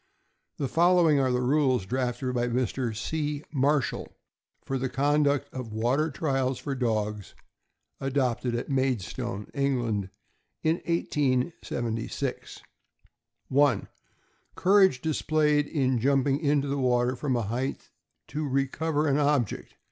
The 0.57 0.67
following 0.67 1.19
are 1.19 1.31
the 1.31 1.43
rules 1.43 1.85
drafted 1.85 2.33
by 2.33 2.47
Mr. 2.47 2.95
C. 2.97 3.43
Marshall 3.53 4.11
for 4.65 4.79
the 4.79 4.89
conduct 4.89 5.47
of 5.53 5.71
water 5.71 6.09
trials 6.09 6.57
for 6.57 6.73
dogs, 6.73 7.35
adopted 7.99 8.55
at 8.55 8.67
Maid 8.67 9.03
stone, 9.03 9.45
England, 9.53 10.09
in 10.63 10.77
1876: 10.87 12.61
1. 13.49 13.87
Courage 14.55 15.01
displayed 15.03 15.67
in 15.67 15.99
jumping 15.99 16.39
into 16.39 16.67
the 16.67 16.79
water 16.79 17.15
from 17.15 17.35
a 17.35 17.43
height 17.43 17.91
to" 18.27 18.49
recover 18.49 19.07
an 19.07 19.19
object. 19.19 19.75